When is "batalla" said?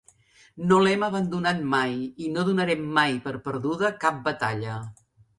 4.29-4.79